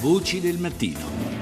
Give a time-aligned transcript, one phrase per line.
[0.00, 1.37] Voci del mattino.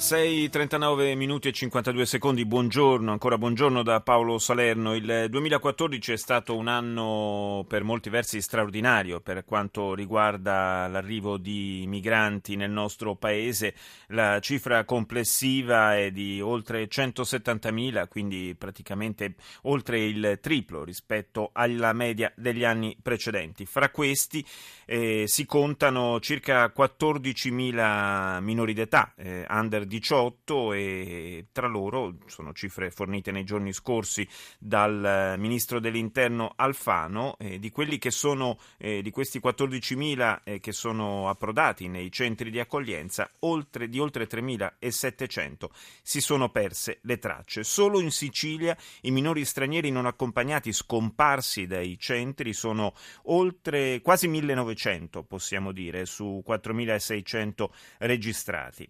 [0.00, 4.94] 6.39 minuti e 52 secondi, buongiorno, ancora buongiorno da Paolo Salerno.
[4.94, 11.84] Il 2014 è stato un anno per molti versi straordinario per quanto riguarda l'arrivo di
[11.86, 13.74] migranti nel nostro paese.
[14.06, 22.32] La cifra complessiva è di oltre 170.000, quindi praticamente oltre il triplo rispetto alla media
[22.36, 23.66] degli anni precedenti.
[23.66, 24.42] Fra questi
[24.86, 32.92] eh, si contano circa 14.000 minori d'età, eh, under 18 e tra loro sono cifre
[32.92, 34.26] fornite nei giorni scorsi
[34.56, 40.70] dal ministro dell'interno Alfano eh, di quelli che sono eh, di questi 14.000 eh, che
[40.70, 45.66] sono approdati nei centri di accoglienza oltre, di oltre 3.700
[46.02, 47.64] si sono perse le tracce.
[47.64, 52.94] Solo in Sicilia i minori stranieri non accompagnati scomparsi dai centri sono
[53.24, 57.66] oltre quasi 1.900 possiamo dire su 4.600
[57.98, 58.88] registrati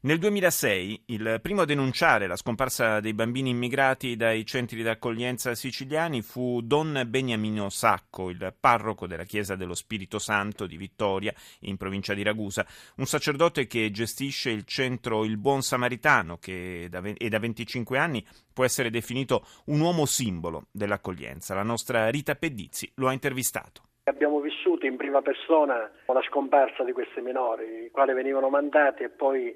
[0.00, 6.22] nel 2006 il primo a denunciare la scomparsa dei bambini immigrati dai centri d'accoglienza siciliani
[6.22, 12.14] fu Don Beniamino Sacco, il parroco della Chiesa dello Spirito Santo di Vittoria, in provincia
[12.14, 12.64] di Ragusa,
[12.98, 18.24] un sacerdote che gestisce il centro Il Buon Samaritano che da, e da 25 anni
[18.54, 21.56] può essere definito un uomo simbolo dell'accoglienza.
[21.56, 23.82] La nostra Rita Pedizzi lo ha intervistato.
[24.04, 29.08] Abbiamo vissuto in prima persona la scomparsa di questi minori, i quali venivano mandati e
[29.08, 29.54] poi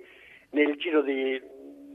[0.53, 1.41] nel giro di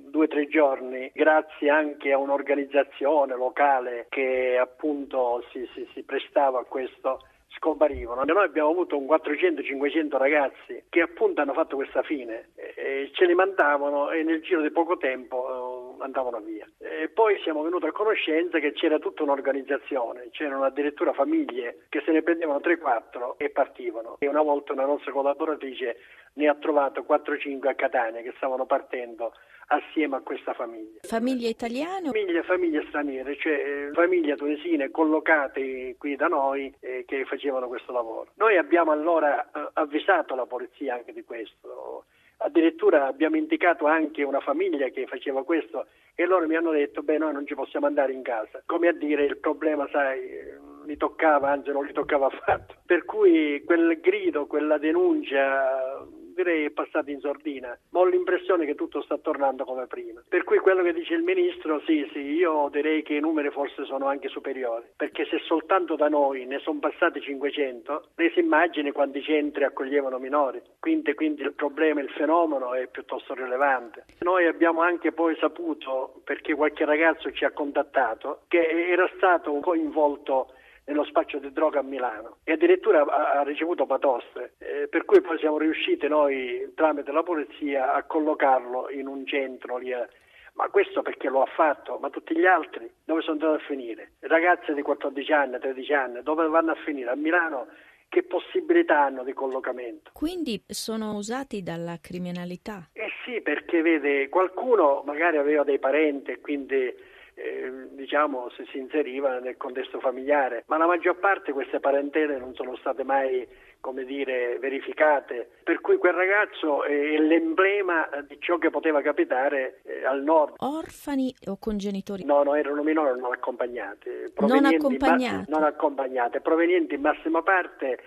[0.10, 6.60] due o tre giorni, grazie anche a un'organizzazione locale che appunto si, si, si prestava
[6.60, 7.22] a questo,
[7.58, 8.24] scomparivano.
[8.24, 13.34] Noi abbiamo avuto un 400-500 ragazzi che appunto hanno fatto questa fine, e ce li
[13.34, 15.67] mandavano e nel giro di poco tempo
[16.00, 16.67] andavano via.
[16.80, 22.12] E poi siamo venuti a conoscenza che c'era tutta un'organizzazione, c'erano addirittura famiglie che se
[22.12, 24.17] ne prendevano 3-4 e partivano.
[24.20, 25.98] E una volta una nostra collaboratrice
[26.34, 29.34] ne ha trovato 4-5 a Catania che stavano partendo
[29.67, 31.00] assieme a questa famiglia.
[31.02, 32.09] Famiglie italiane?
[32.09, 37.92] Famiglie, famiglie straniere, cioè eh, famiglie tunisine collocate qui da noi eh, che facevano questo
[37.92, 38.32] lavoro.
[38.36, 42.05] Noi abbiamo allora eh, avvisato la polizia anche di questo.
[42.37, 47.17] Addirittura abbiamo indicato anche una famiglia che faceva questo e loro mi hanno detto beh
[47.17, 48.61] noi non ci possiamo andare in casa.
[48.65, 52.75] Come a dire il problema sai li toccava, anzi non li toccava affatto.
[52.86, 56.05] Per cui quel grido, quella denuncia
[56.37, 60.21] direi è passato in sordina, ma ho l'impressione che tutto sta tornando come prima.
[60.27, 63.83] Per cui quello che dice il ministro, sì, sì, io direi che i numeri forse
[63.86, 68.92] sono anche superiori, perché se soltanto da noi ne sono passati 500, lei si immagini
[68.92, 74.05] quanti centri accoglievano minori, quindi, quindi il problema, il fenomeno è piuttosto rilevante.
[74.19, 80.54] Noi abbiamo anche poi saputo, perché qualche ragazzo ci ha contattato, che era stato coinvolto
[80.87, 85.37] nello spaccio di droga a Milano e addirittura ha, ricevuto patoste, eh, per cui poi
[85.37, 90.08] siamo riusciti noi tramite la polizia a collocarlo in un centro lì a,
[90.53, 94.11] ma questo perché lo ha fatto, ma tutti gli altri dove sono andati a finire?
[94.20, 97.11] Ragazze di 14 anni, 13 anni, dove vanno a finire?
[97.11, 97.67] A Milano
[98.09, 100.11] che possibilità hanno di collocamento?
[100.14, 102.89] Quindi sono usati dalla criminalità?
[102.93, 106.92] Eh sì, perché vede, qualcuno magari aveva dei parenti e quindi
[107.37, 112.55] eh, diciamo se si inseriva nel contesto familiare, ma la maggior parte queste parentele non
[112.55, 113.48] sono state mai
[113.80, 120.03] come dire, verificate, per cui quel ragazzo è l'emblema di ciò che poteva capitare eh,
[120.03, 120.55] al nord.
[120.58, 122.25] Orfani o con genitori?
[122.25, 124.09] No, no, erano minori non accompagnati.
[124.39, 125.49] Non accompagnati?
[125.49, 127.99] Ma, non accompagnati, provenienti in massima parte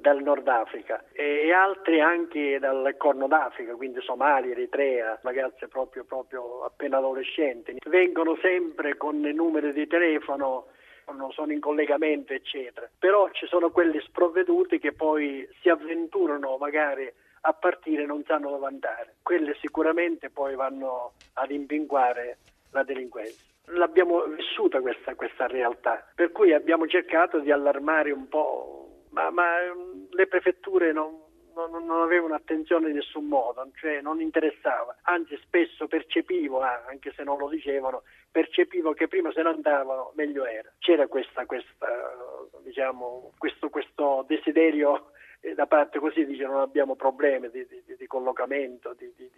[0.00, 6.64] dal Nord Africa e, altri anche dal Corno d'Africa, quindi Somalia, Eritrea, ragazze proprio, proprio
[6.64, 7.76] appena adolescenti.
[7.86, 10.66] Vengono sempre con i numeri di telefono
[11.30, 12.88] sono in collegamento eccetera.
[12.98, 17.12] Però ci sono quelli sprovveduti che poi si avventurano magari
[17.42, 19.16] a partire non sanno dove andare.
[19.22, 22.38] Quelle sicuramente poi vanno ad impinguare
[22.72, 23.42] la delinquenza.
[23.72, 29.62] L'abbiamo vissuta questa, questa realtà per cui abbiamo cercato di allarmare un po' ma, ma
[29.62, 31.16] ehm, le prefetture non,
[31.54, 37.12] non, non, avevano attenzione in nessun modo, cioè non interessava, anzi spesso percepivo, ah, anche
[37.14, 40.70] se non lo dicevano, percepivo che prima se ne andavano meglio era.
[40.78, 41.88] C'era questa, questa,
[42.62, 45.10] diciamo, questo, questo desiderio
[45.40, 49.28] eh, da parte così dice non abbiamo problemi di, di, di collocamento, di, di,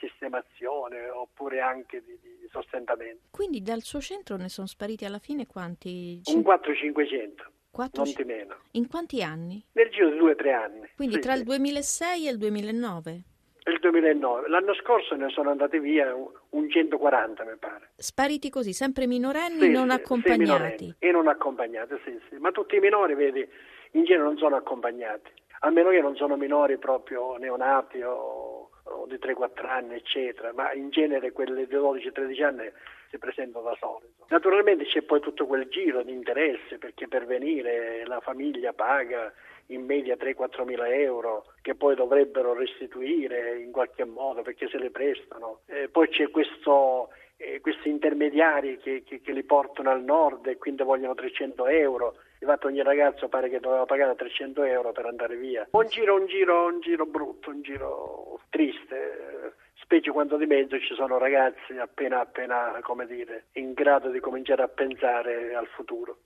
[0.00, 2.18] sistemazione oppure anche di,
[2.50, 3.28] sostentamento.
[3.30, 6.20] Quindi dal suo centro ne sono spariti alla fine quanti?
[6.24, 7.51] Un 4-500.
[7.72, 8.04] 4...
[8.04, 8.56] non meno.
[8.72, 9.64] In quanti anni?
[9.72, 10.88] Nel giro di due o tre anni.
[10.94, 11.38] Quindi sì, tra sì.
[11.38, 13.22] il 2006 e il 2009?
[13.64, 14.48] Il 2009.
[14.48, 17.90] L'anno scorso ne sono andati via un 140, mi pare.
[17.96, 20.94] Spariti così, sempre minorenni, sì, non accompagnati?
[20.98, 22.36] e non accompagnati, sì, sì.
[22.36, 23.48] Ma tutti i minori, vedi,
[23.92, 25.30] in genere non sono accompagnati.
[25.60, 28.51] a meno che non sono minori proprio neonati o,
[28.92, 32.70] o di 3-4 anni, eccetera, ma in genere quelle di 12-13 anni
[33.10, 34.26] si presentano da solito.
[34.28, 39.32] Naturalmente c'è poi tutto quel giro di interesse perché per venire la famiglia paga
[39.66, 44.90] in media 3-4 mila euro che poi dovrebbero restituire in qualche modo perché se le
[44.90, 45.60] prestano.
[45.66, 47.10] Eh, poi c'è questo
[47.42, 52.14] eh, questi intermediari che, che, che, li portano al nord e quindi vogliono 300 euro.
[52.42, 55.68] Infatti ogni ragazzo pare che doveva pagare 300 euro per andare via.
[55.70, 60.94] Un giro, un giro, un giro brutto, un giro triste, specie quando di mezzo ci
[60.94, 66.18] sono ragazzi appena, appena, come dire, in grado di cominciare a pensare al futuro.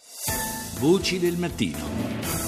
[0.81, 2.46] Voci del mattino.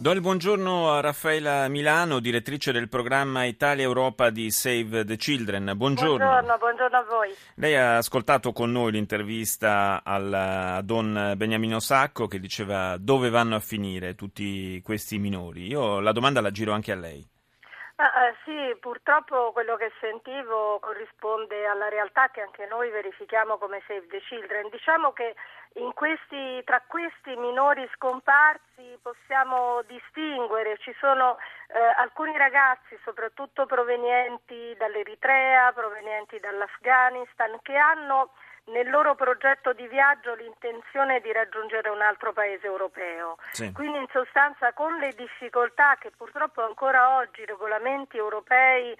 [0.00, 5.72] Do il buongiorno a Raffaela Milano, direttrice del programma Italia-Europa di Save the Children.
[5.74, 6.24] Buongiorno.
[6.24, 7.34] Buongiorno, buongiorno a voi.
[7.56, 13.56] Lei ha ascoltato con noi l'intervista al, a Don Beniamino Sacco che diceva dove vanno
[13.56, 15.66] a finire tutti questi minori.
[15.66, 17.28] Io la domanda la giro anche a lei.
[18.00, 23.82] Ah, eh, sì, purtroppo quello che sentivo corrisponde alla realtà che anche noi verifichiamo come
[23.88, 24.68] Save the Children.
[24.70, 25.34] Diciamo che
[25.94, 35.72] questi, tra questi minori scomparsi possiamo distinguere, ci sono eh, alcuni ragazzi, soprattutto provenienti dall'Eritrea,
[35.72, 38.30] provenienti dall'Afghanistan, che hanno
[38.68, 43.36] nel loro progetto di viaggio l'intenzione di raggiungere un altro paese europeo.
[43.50, 43.72] Sì.
[43.72, 48.96] Quindi in sostanza con le difficoltà che purtroppo ancora oggi i regolamenti europei eh,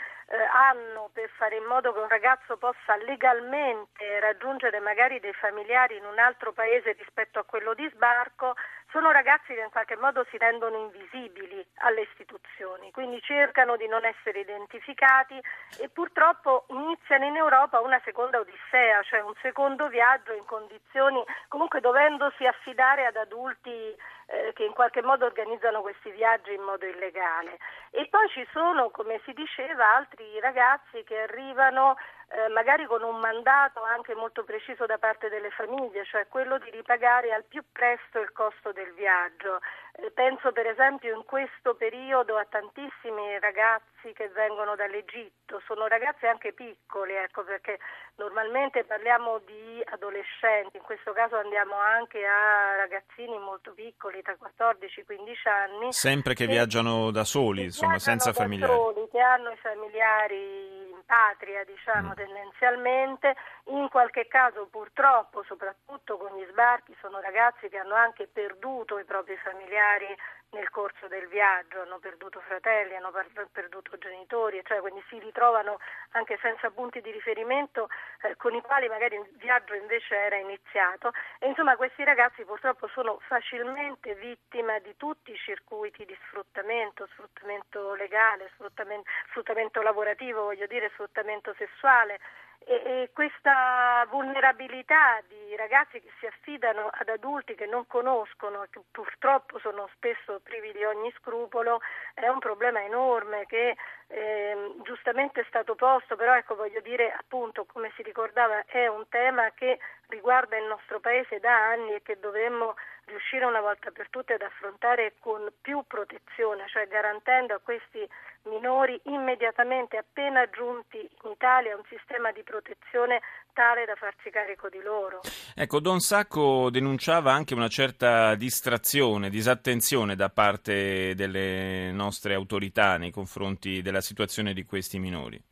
[0.52, 6.04] hanno per fare in modo che un ragazzo possa legalmente raggiungere magari dei familiari in
[6.04, 8.54] un altro paese rispetto a quello di sbarco,
[8.90, 14.04] sono ragazzi che in qualche modo si rendono invisibili alle istituzioni, quindi cercano di non
[14.04, 15.38] essere identificati
[15.78, 21.80] e purtroppo iniziano in Europa una seconda odissea, cioè un secondo viaggio in condizioni comunque
[21.80, 27.58] dovendosi affidare ad adulti eh, che in qualche modo organizzano questi viaggi in modo illegale.
[27.90, 31.96] E poi ci sono, come si diceva, altri ragazzi che arrivano
[32.30, 36.68] eh, magari con un mandato anche molto preciso da parte delle famiglie, cioè quello di
[36.70, 39.60] ripagare al più presto il costo del viaggio.
[39.92, 46.26] Eh, penso per esempio in questo periodo a tantissimi ragazzi che vengono dall'Egitto, sono ragazzi
[46.26, 47.78] anche piccoli, ecco, perché
[48.16, 55.00] normalmente parliamo di adolescenti, in questo caso andiamo anche a ragazzini molto piccoli, tra 14
[55.00, 55.92] e 15 anni.
[55.94, 58.72] Sempre che, che viaggiano da soli, insomma, senza familiari.
[58.74, 62.12] Soli, che hanno i familiari patria, diciamo, mm.
[62.12, 63.34] tendenzialmente,
[63.66, 69.04] in qualche caso purtroppo, soprattutto con gli sbarchi, sono ragazzi che hanno anche perduto i
[69.04, 70.06] propri familiari
[70.50, 73.12] nel corso del viaggio, hanno perduto fratelli, hanno
[73.52, 75.78] perduto genitori, cioè quindi si ritrovano
[76.12, 77.88] anche senza punti di riferimento
[78.22, 81.12] eh, con i quali magari il viaggio invece era iniziato.
[81.38, 87.94] E insomma questi ragazzi purtroppo sono facilmente vittima di tutti i circuiti di sfruttamento, sfruttamento
[87.94, 92.18] legale, sfruttamento, sfruttamento lavorativo, voglio dire sfruttamento sessuale
[92.58, 99.58] e, questa vulnerabilità di ragazzi che si affidano ad adulti che non conoscono che purtroppo
[99.58, 101.80] sono spesso privi di ogni scrupolo
[102.14, 103.76] è un problema enorme che
[104.08, 109.08] eh, giustamente è stato posto, però ecco voglio dire appunto come si ricordava è un
[109.08, 109.78] tema che
[110.08, 114.42] riguarda il nostro paese da anni e che dovremmo riuscire una volta per tutte ad
[114.42, 118.06] affrontare con più protezione, cioè garantendo a questi
[118.48, 123.20] minori immediatamente appena giunti in Italia un sistema di protezione
[123.52, 125.20] tale da farsi carico di loro.
[125.54, 133.10] Ecco, Don Sacco denunciava anche una certa distrazione, disattenzione da parte delle nostre autorità nei
[133.10, 135.42] confronti della situazione di questi minori.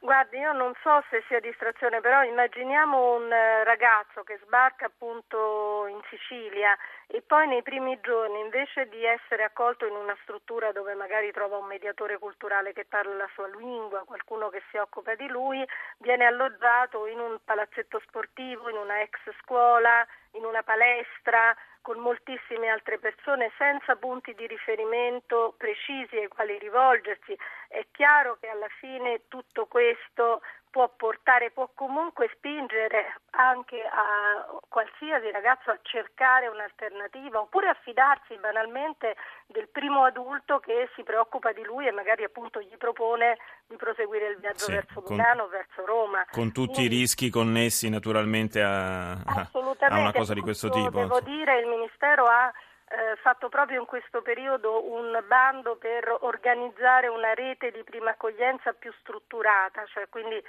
[0.00, 5.86] Guardi, io non so se sia distrazione, però immaginiamo un eh, ragazzo che sbarca appunto
[5.86, 10.94] in Sicilia e poi nei primi giorni invece di essere accolto in una struttura dove
[10.94, 15.28] magari trova un mediatore culturale che parla la sua lingua, qualcuno che si occupa di
[15.28, 15.62] lui,
[15.98, 22.68] viene alloggiato in un palazzetto sportivo, in una ex scuola, in una palestra con moltissime
[22.68, 27.36] altre persone senza punti di riferimento precisi ai quali rivolgersi.
[27.68, 30.40] È chiaro che alla fine tutto questo
[30.72, 38.34] può portare, può comunque spingere anche a qualsiasi ragazzo a cercare un'alternativa oppure a fidarsi
[38.40, 39.14] banalmente
[39.46, 43.36] del primo adulto che si preoccupa di lui e magari appunto gli propone
[43.66, 46.24] di proseguire il viaggio sì, verso Milano, verso Roma.
[46.30, 49.50] Con tutti Quindi, i rischi connessi naturalmente a, a,
[49.90, 51.00] una cosa di questo tipo.
[51.00, 52.50] Devo dire il Ministero ha
[52.92, 58.74] eh, fatto proprio in questo periodo un bando per organizzare una rete di prima accoglienza
[58.74, 60.44] più strutturata, cioè quindi eh,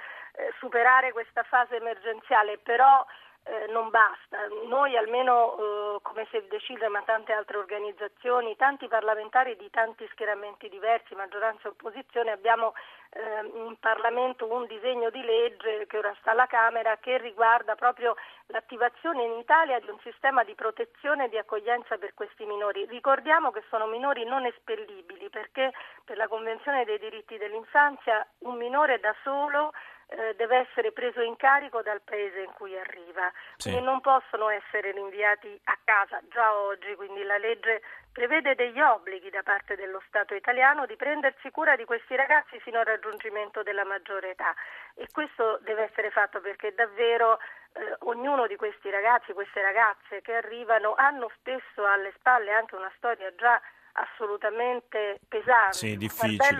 [0.58, 3.04] superare questa fase emergenziale, però
[3.44, 4.38] eh, non basta.
[4.66, 10.06] Noi almeno eh, come Save the Children ma tante altre organizzazioni, tanti parlamentari di tanti
[10.10, 12.72] schieramenti diversi, maggioranza e opposizione, abbiamo
[13.10, 18.16] eh, in Parlamento un disegno di legge che ora sta alla Camera che riguarda proprio
[18.46, 22.86] l'attivazione in Italia di un sistema di protezione e di accoglienza per questi minori.
[22.86, 25.72] Ricordiamo che sono minori non espellibili perché
[26.04, 29.72] per la Convenzione dei diritti dell'infanzia un minore da solo
[30.16, 33.70] eh, deve essere preso in carico dal paese in cui arriva, sì.
[33.70, 39.28] quindi non possono essere rinviati a casa già oggi, quindi la legge prevede degli obblighi
[39.30, 43.84] da parte dello Stato italiano di prendersi cura di questi ragazzi fino al raggiungimento della
[43.84, 44.54] maggiore età
[44.94, 47.38] e questo deve essere fatto perché davvero
[47.72, 52.92] eh, ognuno di questi ragazzi, queste ragazze che arrivano hanno spesso alle spalle anche una
[52.96, 53.60] storia già
[53.94, 56.56] assolutamente pesante, sì, difficile.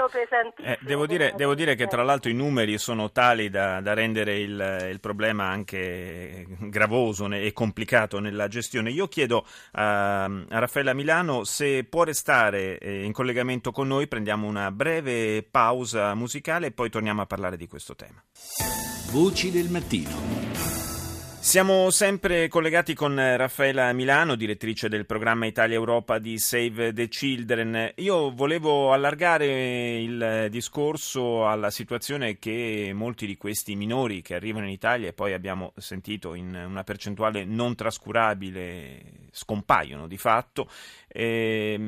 [0.59, 4.39] Eh, devo, dire, devo, dire, che tra l'altro i numeri sono tali da, da rendere
[4.39, 8.91] il, il, problema anche gravoso e complicato nella gestione.
[8.91, 14.47] Io chiedo a, a Raffaella Milano se può restare eh, in collegamento con noi, prendiamo
[14.47, 18.23] una breve pausa musicale e poi torniamo a parlare di questo tema.
[19.11, 20.94] Voci del mattino.
[21.45, 27.93] Siamo sempre collegati con Raffaela Milano, direttrice del programma Italia-Europa di Save the Children.
[27.97, 34.73] Io volevo allargare il discorso alla situazione che molti di questi minori che arrivano in
[34.73, 40.69] Italia e poi abbiamo sentito in una percentuale non trascurabile scompaiono di fatto,
[41.09, 41.79] e,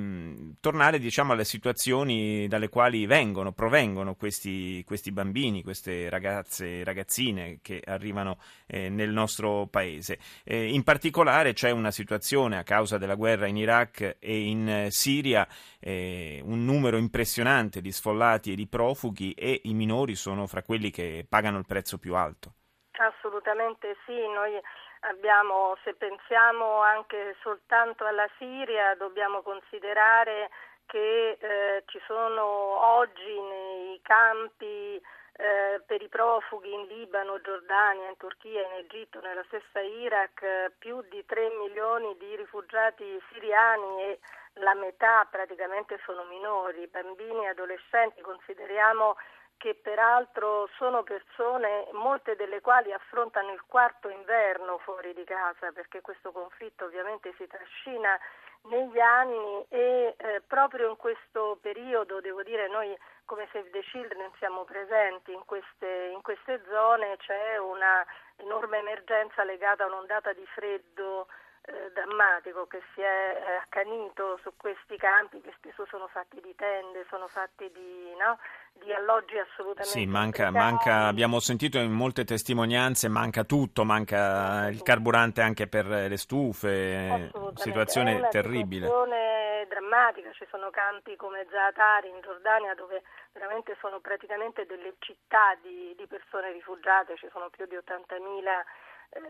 [0.60, 7.80] tornare diciamo alle situazioni dalle quali vengono, provengono questi, questi bambini, queste ragazze, ragazzine che
[7.84, 10.18] arrivano eh, nel nostro nostro paese.
[10.44, 14.86] Eh, in particolare c'è una situazione a causa della guerra in Iraq e in eh,
[14.90, 15.46] Siria,
[15.80, 20.90] eh, un numero impressionante di sfollati e di profughi e i minori sono fra quelli
[20.90, 22.52] che pagano il prezzo più alto.
[22.98, 24.58] Assolutamente sì, noi
[25.00, 30.50] abbiamo, se pensiamo anche soltanto alla Siria, dobbiamo considerare
[30.86, 35.00] che eh, ci sono oggi nei campi
[35.36, 40.72] eh, per i profughi in Libano, Giordania, in Turchia, in Egitto, nella stessa Iraq, eh,
[40.78, 44.18] più di 3 milioni di rifugiati siriani e
[44.54, 48.22] la metà praticamente sono minori, bambini e adolescenti.
[48.22, 49.16] Consideriamo
[49.58, 56.00] che peraltro sono persone, molte delle quali affrontano il quarto inverno fuori di casa, perché
[56.00, 58.18] questo conflitto ovviamente si trascina
[58.68, 64.30] negli anni e eh, proprio in questo periodo, devo dire, noi come Save the Children
[64.38, 68.04] siamo presenti in queste, in queste zone, c'è una
[68.36, 71.26] enorme emergenza legata a un'ondata di freddo
[71.66, 76.54] eh, drammatico che si è eh, accanito su questi campi che spesso sono fatti di
[76.54, 78.38] tende, sono fatti di, no,
[78.72, 84.82] di alloggi assolutamente Sì, manca, manca, abbiamo sentito in molte testimonianze, manca tutto, manca il
[84.82, 88.86] carburante anche per le stufe, situazione terribile.
[88.86, 95.56] Situazione drammatica, ci sono campi come Zaatari in Giordania dove veramente sono praticamente delle città
[95.60, 98.64] di, di persone rifugiate, ci sono più di 80.000 eh,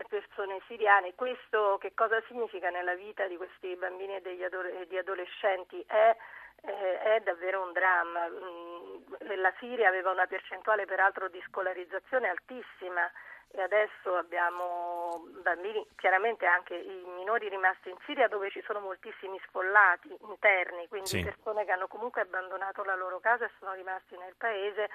[0.08, 1.14] persone siriane.
[1.14, 5.82] Questo che cosa significa nella vita di questi bambini e degli adole- di adolescenti?
[5.86, 6.16] È,
[6.62, 8.28] eh, è davvero un dramma.
[8.28, 13.10] Mm, la Siria aveva una percentuale peraltro di scolarizzazione altissima
[13.50, 19.40] e adesso abbiamo bambini, chiaramente anche i minori rimasti in Siria dove ci sono moltissimi
[19.46, 21.22] sfollati interni, quindi sì.
[21.22, 24.90] persone che hanno comunque abbandonato la loro casa e sono rimasti nel paese.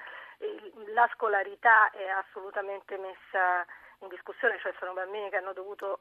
[0.92, 3.66] La scolarità è assolutamente messa
[4.04, 5.98] in discussione, cioè sono bambini che hanno dovuto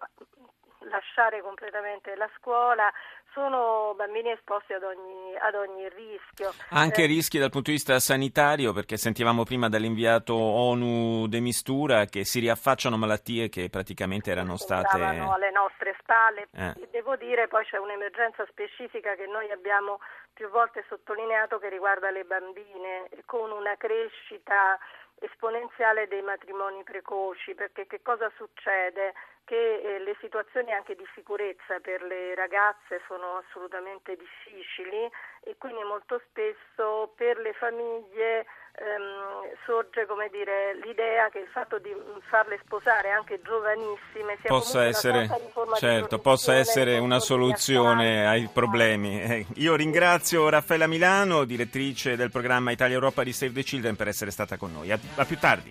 [0.89, 2.91] lasciare completamente la scuola,
[3.34, 6.51] sono bambini esposti ad ogni, ad ogni rischio.
[6.70, 12.05] Anche eh, rischi dal punto di vista sanitario, perché sentivamo prima dall'inviato ONU De Mistura
[12.05, 15.01] che si riaffacciano malattie che praticamente erano state...
[15.01, 16.50] alle nostre spalle.
[16.53, 16.88] Eh.
[16.91, 20.00] Devo dire poi c'è un'emergenza specifica che noi abbiamo
[20.34, 24.77] più volte sottolineato che riguarda le bambine, con una crescita
[25.22, 29.13] esponenziale dei matrimoni precoci, perché che cosa succede?
[29.51, 35.12] Che eh, le situazioni anche di sicurezza per le ragazze sono assolutamente difficili
[35.43, 38.46] e quindi molto spesso per le famiglie
[38.79, 41.93] ehm, sorge dire, l'idea che il fatto di
[42.29, 45.27] farle sposare anche giovanissime sia possa essere,
[45.75, 49.22] certo, possa essere una soluzione ai problemi.
[49.22, 54.08] Eh, io ringrazio Raffaella Milano, direttrice del programma Italia Europa di Save the Children, per
[54.08, 54.91] essere stata con noi.
[54.91, 55.70] A, a più tardi.